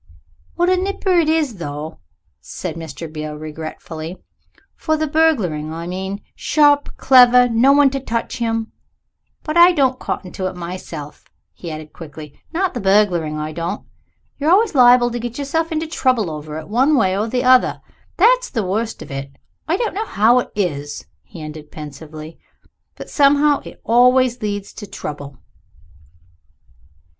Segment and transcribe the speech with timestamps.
[0.55, 1.99] "What a nipper it is, though!"
[2.39, 3.07] said Mr.
[3.13, 4.17] Beale regretfully.
[4.73, 8.71] "For the burgling, I mean sharp clever no one to touch him.
[9.43, 13.85] But I don't cotton to it myself," he added quickly, "not the burgling, I don't.
[14.39, 17.79] You're always liable to get yourself into trouble over it, one way or the other
[18.17, 19.29] that's the worst of it.
[19.67, 22.39] I don't know how it is," he ended pensively,
[22.95, 25.37] "but somehow it always leads to trouble."